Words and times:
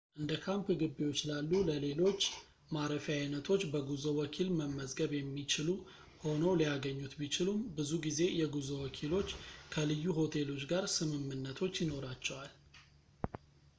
እንደካምፕ 0.19 0.67
ግቢዎች 0.81 1.19
ላሉ 1.29 1.51
ለሌሎች 1.67 2.21
ማረፊያ 2.75 3.15
አይነቶች 3.23 3.61
በጉዞ 3.73 4.05
ወኪል 4.19 4.47
መመዝገብ 4.59 5.11
የሚችሉ 5.17 5.67
ሆነው 6.23 6.55
ሊያገኙት 6.61 7.13
ቢችሉም 7.19 7.59
ብዙ 7.79 7.91
ጊዜ 8.07 8.21
የጉዞ 8.41 8.71
ወኪሎች 8.85 9.29
ከልዩ 9.75 10.05
ሆቴሎች 10.21 10.63
ጋር 10.71 10.87
ስምምነቶች 10.95 11.77
ይኖራቸዋል 11.83 12.51